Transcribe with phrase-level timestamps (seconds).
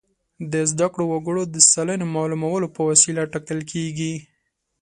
[0.51, 4.13] د زده کړو وګړو د سلنې معلومولو په وسیله ټاکل کیږي.